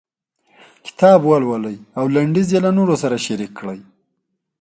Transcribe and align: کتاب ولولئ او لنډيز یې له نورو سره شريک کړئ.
کتاب 0.85 1.19
ولولئ 1.29 1.77
او 1.97 2.05
لنډيز 2.15 2.47
یې 2.53 2.59
له 2.65 2.71
نورو 2.77 2.95
سره 3.03 3.23
شريک 3.25 3.51
کړئ. 3.59 3.79